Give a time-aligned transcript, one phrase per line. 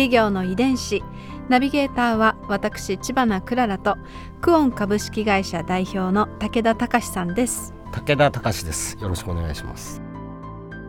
[0.00, 1.02] 企業の遺伝子。
[1.50, 3.98] ナビゲーターは私千葉なクララと
[4.40, 7.74] クオン株式会社代表の武田隆さんです。
[7.92, 8.96] 武田隆です。
[8.98, 10.00] よろしくお願いします。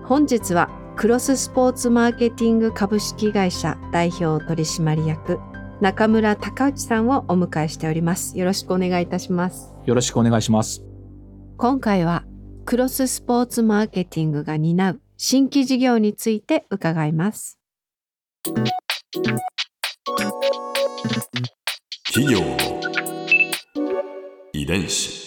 [0.06, 5.40] 本日はクロススポーツマーケティング株式会社代表取締役
[5.82, 8.40] 中村隆之さんをお迎えしております。
[8.40, 9.74] よろしくお願いいたします。
[9.86, 10.84] よろしくお願いします。
[11.58, 12.24] 今回は
[12.64, 17.60] クロススポーツマーケティングが担う新規事業について伺います
[22.14, 22.58] 企業の
[24.54, 25.20] 遺伝子。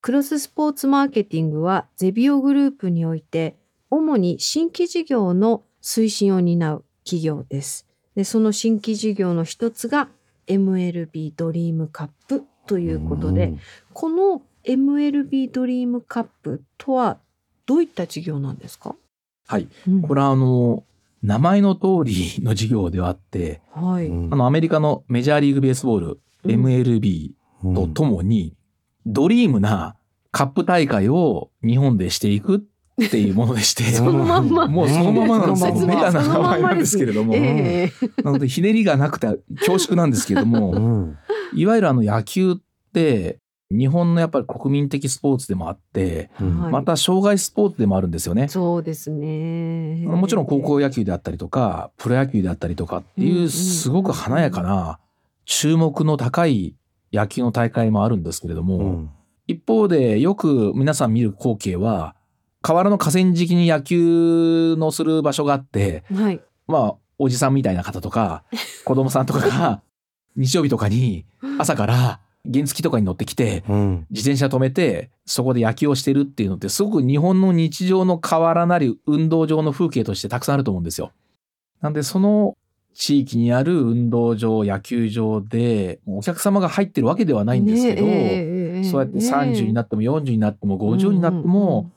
[0.00, 3.56] クロススポーツマーケティングはゼビオグループにおいて
[3.90, 7.84] 主に新規事業の推進を担う企業です。
[8.14, 10.08] でその新規事業の一つが
[10.46, 13.54] MLB ドリームカップということで、
[13.92, 17.18] この MLB ドリームカップとは
[17.66, 18.94] どういった事業なんですか、
[19.48, 19.66] はい。
[19.88, 20.84] うんこれはあの、
[21.22, 24.32] 名前の通りの事業ではあって、はい、うん。
[24.32, 26.50] あの、アメリカのメジャーリーグベースボール、うん。
[26.50, 27.32] MLB
[27.74, 28.54] とともに、
[29.06, 29.96] ドリームな
[30.30, 32.64] カップ大会を日本でしていく
[33.04, 34.66] っていうものでして、 そのまんま。
[34.66, 35.74] もうそのままなんですよ。
[35.74, 36.00] そのまま。
[36.06, 41.16] ベタな名前なんですけれども、ええなのでひねりがなくて恐縮なんですけれどうも、ん。
[41.54, 42.56] いわゆるあの野球っ
[42.92, 43.38] て、
[43.70, 46.62] 日本のやっぱり国民的スポーツでもあって、うん。
[46.62, 48.48] はいまた障害スポーツでもあるんですよね。
[48.48, 50.04] そうですね。
[50.06, 54.98] もちろん高校野球であったりとか、プロ野球であったりとかっていうすごく華やかな
[55.44, 56.74] 注目の高い
[57.12, 59.10] 野球の大会もあるんですけれども、うん。
[59.46, 62.14] 一方でよく皆さん見る光景は、
[62.60, 66.40] 河原の河川敷に野球のする場所があって、はい。
[66.66, 68.44] まあ、おじさんみたいな方とか、
[68.84, 69.82] 子供さんとかが
[70.36, 71.24] 日曜日とかに
[71.58, 72.20] 朝から
[72.52, 74.06] 原付とかに乗ってきて、うん。
[74.10, 81.12] 自転車止めてそこで野球をしてるっていうのってすごく日本の日常の変わらなり運動場の風景としてたくさんあると思うんですよ。
[81.80, 82.56] なんでその
[82.94, 91.90] 地域にある運動場野球場でお客様が入ってるわけではないんですけど、そうやって30になっても40になっても50になっても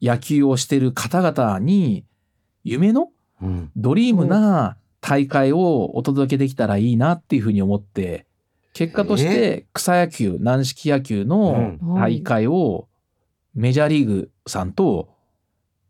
[0.00, 2.04] 野球をしてる方々に
[2.64, 3.10] 夢の
[3.40, 3.70] うん。
[3.76, 8.26] ドリームな大会をお届けできたらいいなっていうふうに思って
[8.78, 11.94] 結果として草野球軟式野球のうん。
[11.96, 12.86] 大会を
[13.56, 15.08] メジャーリーグさんと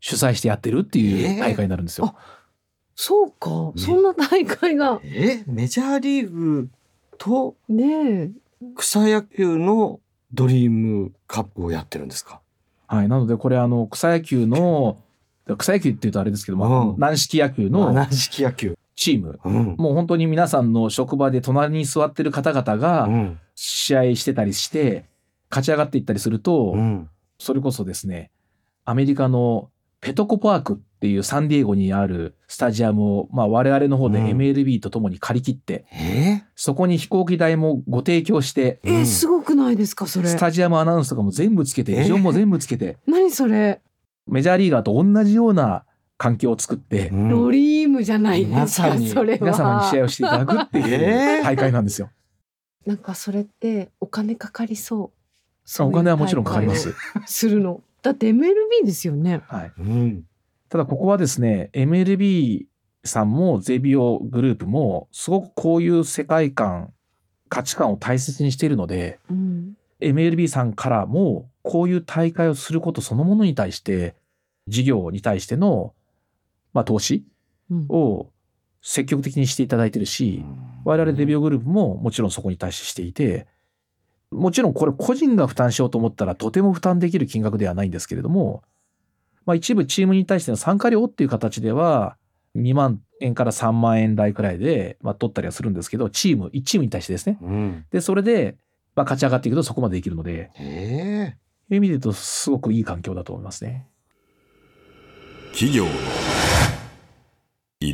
[0.01, 2.17] 主催してやってるっていう大会になるんですよ。
[2.95, 5.01] そうか、そんな大会が。
[5.05, 6.71] えメジャーリーグ
[7.19, 8.31] とねえ。
[8.75, 10.01] 草野球の
[10.33, 12.41] ドリームカップをやってるんですか？
[12.87, 14.97] はい、なのでこれあの草野球の
[15.59, 16.99] 草野球っていうとあれですけども、うん。
[16.99, 19.39] 軟式野球の軟式野球チーム。
[19.45, 19.77] うん。
[19.79, 23.41] もう本当に皆さんの職場で隣に座ってる方々うがん。
[23.55, 25.05] 試合してたりして
[25.51, 27.09] 勝ち上がっていったりすると、うん。
[27.39, 28.33] それこそですね、
[28.85, 29.71] アメリカの
[30.01, 34.27] ペトコパークっていうサンディエゴにあるスタジアムを、まあ我々の方でうん。
[34.37, 36.43] MLB とともに借り切って、え？
[36.57, 40.29] そこに飛行機代もご提供して、えすごくないですかそれ？
[40.29, 41.99] スタジアムアナウンスとかも全部つけて、え？
[42.01, 43.81] ビジョンも全部つけて、何それ？
[44.27, 45.85] メジャーリーガーと同じような
[46.19, 47.29] 環境を作って、うん。
[47.31, 49.39] ドリームじゃないですか、それは。
[49.41, 51.41] 皆様に試合をしていただくっていえー。
[51.41, 52.11] う大会なんですよ。
[52.85, 55.13] なんかそれってお金かかりそ
[55.79, 55.83] う。
[55.83, 56.95] お金はもちろんかかります。
[57.27, 57.83] するの。
[58.03, 59.43] だって MLB ですよね。
[59.47, 59.73] はい。
[59.79, 60.25] うん。
[60.69, 62.67] ただここはですね、MLB
[63.05, 66.93] さんもゼビオグループも、すごくこういう世界観、
[67.49, 74.15] 価値観を大切にしているので、うん、MLB さんからも、こういう大会をすることそのものに対して、
[74.67, 75.95] 事業に対しての、
[76.79, 77.25] まあ、投資
[77.73, 78.31] うんを
[78.81, 80.45] 積極的にしていただいてるし、
[80.85, 83.49] 我々デビオグループももちろんそこに対してしていて、
[84.31, 88.63] もちろんこれ個人が負担しようと思ったらとても負担できる金額ではないんですけれども、
[89.45, 92.17] まあ一部チームに対しての参加料っていう形では、
[92.55, 97.39] 2万円から3万円台くらいで、まあ、取ったりはするんですけど、チーム、1チームに対してですね。
[97.43, 98.57] うんで、それで、
[98.95, 101.35] まあ、勝ち上がっていくとそこまでできるので、え
[101.69, 103.89] そういう意味で言うとすごくいい環境だと思いますね。
[105.53, 105.85] 企業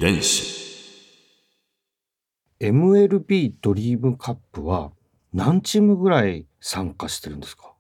[0.05, 0.45] 伝子。
[2.61, 4.93] MLB ドリームカップは
[5.33, 7.73] 何チームぐらい参加してるんですか？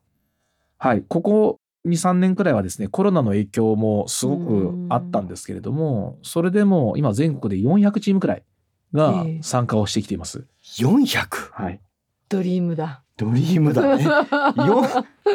[0.78, 1.04] はい。
[1.06, 8.42] ここ23年くらいはですねコロナの影響もすごくあったんですけれどもそれでも今全国で400チームくらい
[8.94, 10.46] がええ参加をしてきています。
[10.78, 11.80] 400はい、
[12.30, 13.02] ドリームだ。
[13.18, 14.02] ドリームだね。
[14.66, 14.82] よ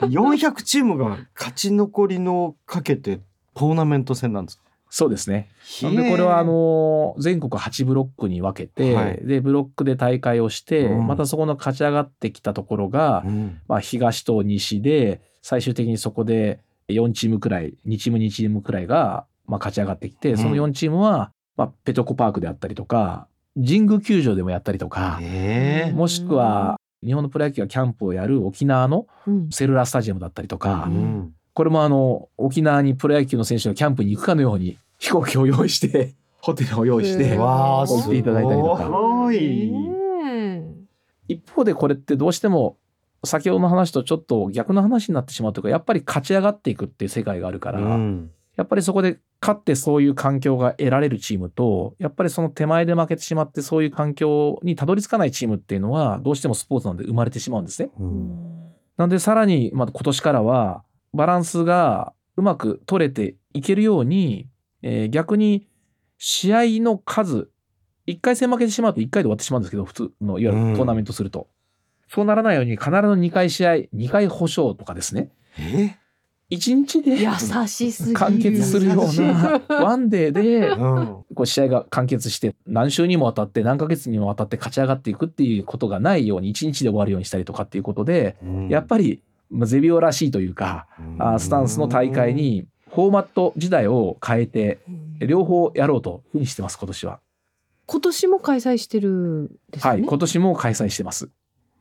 [0.07, 3.21] 400チームが勝ち残りのかけて
[3.53, 4.63] トーナメント戦なんですか？
[4.89, 5.49] そうですね。
[5.83, 9.19] なんでこれはあの全国8ブロックに分けて、はい。
[9.23, 11.07] でブロックで大会をして、うん。
[11.07, 13.61] またそこの勝ち上がってきたところが、うん。
[13.67, 16.59] まあ、東と西で最終的にそこで
[16.89, 20.37] 4チームくらい2チーム2チームくらいが、まあ、勝ち上がってきて、うん。
[20.37, 25.91] その4チームは、まあ、ペトコパークであったりとか神宮球場でもやったりとか、ええ。
[25.91, 29.49] もしくは日本のプロ野球がキャンプをやる沖縄のうん。
[29.51, 39.71] セルラースタジアムだったりとか、うんこれもあの沖縄にプロ野球の選手がキャンプに行くかのように飛行機を用意して ホテルを用意して、うんわあ、置いていただいたりとかすごい。
[39.71, 40.63] ね
[41.27, 42.77] 一方でこれってどうしても
[43.23, 57.89] 先ほどの話とちょっと逆の話になってしまうというかやっぱり勝ち上がっていくっていう世界があるから、うんやっぱりそこで勝ってそういう環境が得られるチームとやっぱりその手前で負けてしまってそういう環境にたどり着かないチームっていうのはどうしてもスポーツなんで生まれてしまうんですね。
[57.97, 58.59] うん
[58.97, 60.83] なんでさらに、まあ、今年からは
[61.13, 64.47] バランスがうまく取れていけるように、
[64.81, 65.67] えー逆に
[66.21, 67.49] 試合の数
[68.07, 71.47] 1回戦負けてしまうと1回で終わってしまうんですけど普通のいわゆるトーナメントすると、
[72.09, 75.31] そうならないように必ず2回試合2回保証とかですね。
[75.57, 75.95] え
[76.51, 78.15] ？1日で優しすぎる。
[78.17, 81.05] 完結するようなワンデーでうん。
[81.35, 88.35] こう試合が完結して何週にもわたって何ヶ月にもわたって勝ち上がっていくっていうことがないように1日で終わるようにしたりとかっていうことで
[88.69, 90.87] やっぱりまあゼビオらしいというか
[91.17, 97.19] あースタンスの大会にフォーマット自体を変えてうん両方やろうというふうにしてます今年は。
[97.87, 99.99] 今年も開催してるんですよね？
[100.01, 101.29] はい今年も開催してます。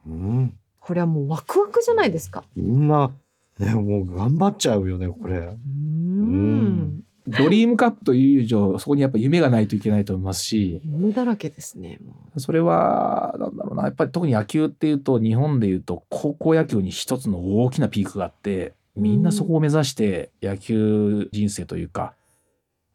[0.07, 2.45] うんこれはもうワクワクじゃないですか。
[2.57, 3.13] みんな、
[3.59, 5.37] ね、もう頑張っちゃうよね、これ。
[5.37, 7.03] うん。
[7.29, 11.99] ドリームカップという以上そこにやっぱ夢がないといけないと思いますし夢だらけですね。
[12.01, 22.15] もそれはなんだろうなやっぱり特に野球っていうと日本でいうと高校野球に一つの大きなピークがあってみんなそこを目指して野球人生というか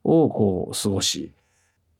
[0.03, 1.31] をこう過ごし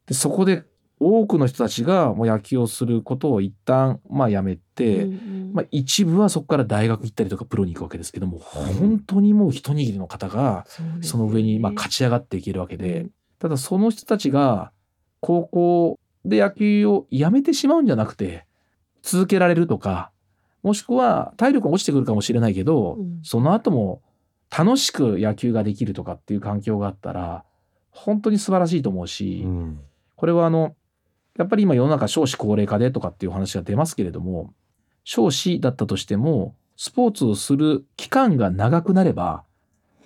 [0.07, 0.63] でそこで
[0.99, 10.65] 多くの人たちがもう野球をすることを一旦まあやめうて、うんまあ、一部はそこから大学行ったりとかプロに行くわけですけども本当にもう一握りの方が
[11.01, 13.11] その上にまあ勝ち上がっていけるわけで、うん。
[13.37, 14.71] ただその人たちが
[15.19, 18.45] 高校で野球をやめてしまうんじゃなくて
[19.03, 20.11] 続けられるとか
[20.63, 23.19] もしくは体力が落ちてくるかもしれないけど、うん。
[23.21, 24.01] その後も
[24.49, 27.43] 楽しく野球ができるとかっていう環境があったら
[27.91, 29.79] 本当に素晴らしいと思うし、うん。
[30.15, 30.75] これはあの
[31.37, 34.53] やっぱり今世の中少子高齢化でとかっていう話が出ますけれども
[35.03, 39.43] 少子だったとしてもスポーツをする期間が長くなれば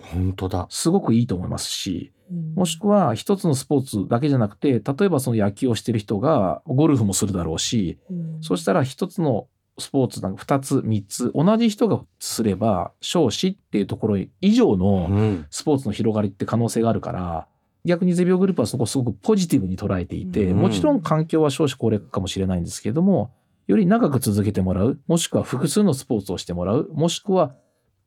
[0.00, 0.66] 本当だ。
[0.70, 2.54] すごくいいと思いますしうん。
[2.54, 8.38] もしくは一つのスポーツだけじゃなくて例えばその野球をしてる人がゴルフもするだろうしうん。
[8.42, 9.46] そしたら一つの
[9.78, 15.46] スポーツなんか2つ3つ同じ人がすれば少子っていうところ以上のうん。
[15.50, 17.46] スポーツの広がりって可能性があるから
[17.84, 20.58] 逆にゼビオグループはそこをすごくポジティブに捉えていて、うん。
[20.58, 23.30] もちろん環境は少子高齢化かもしれないんですけれども
[23.68, 24.98] より長く続けてもらう？
[25.06, 26.90] もしくは複数のスポーツをしてもらう？
[26.94, 27.54] もしくは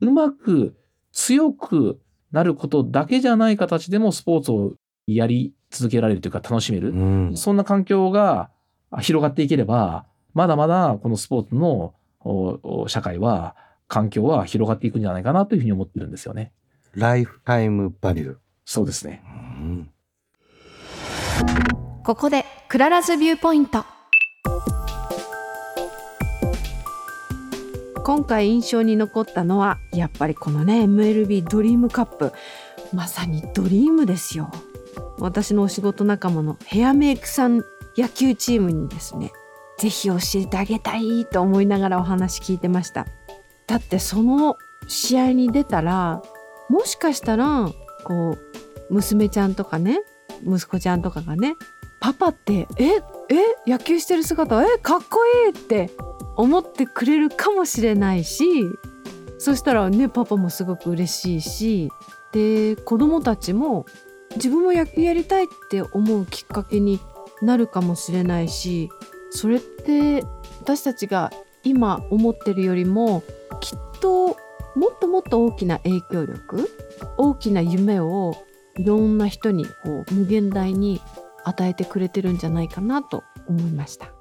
[0.01, 0.75] うまく
[1.13, 4.73] 強くなることだけじゃない形でもスポーツを
[5.05, 8.50] やり続けられるというか楽しめる、うんそんな環境が
[9.01, 11.93] 広がっていければまだまだこのスポーツの
[12.88, 13.55] 社会は
[13.88, 16.53] 環境は広がっていくんじゃないかなというふうに思ってるんですよね。
[16.95, 18.36] Lifetime value。
[18.65, 19.21] そうですね。
[19.25, 19.89] うん
[22.03, 23.86] ここで Clara's Viewpoint
[28.03, 32.34] 今回印象に残ったのはやっぱりこのね MLB ドリームカップ。
[32.93, 34.51] まさにドリームですよ。
[35.20, 37.63] 私のお仕事仲間のヘアメイクさん
[37.98, 39.31] 野球チームにですね
[39.77, 43.08] ぜひ教えてあげたいと思いながらお話聞いてました。
[43.67, 46.22] だってその試合に出たら
[46.70, 47.70] もしかしたら
[48.03, 48.38] こ
[48.89, 50.01] う娘ちゃんとかね
[50.46, 51.55] 息子ちゃんとかがね
[52.01, 53.01] パパってええ
[53.67, 55.51] 野球してる姿えかっこいい！
[55.51, 55.91] って
[56.41, 58.43] 思ってくれるかもしれないし
[59.38, 61.91] そしたらねパパもすごく嬉しいし
[62.31, 63.86] で子供たちも
[64.36, 67.00] 自分も野球やりたいって思うきっかけに
[67.43, 68.89] なるかもしれないし
[69.29, 70.24] それって
[70.62, 71.31] 私たちが
[71.63, 73.21] 今思ってるよりも
[73.60, 74.36] きっと
[74.75, 76.69] もっともっと大きな影響力
[77.17, 78.33] 大きな夢を
[78.77, 81.01] いろんな人にこう無限大に
[81.43, 84.20] 与えてくれてるんじゃないかなと思いました。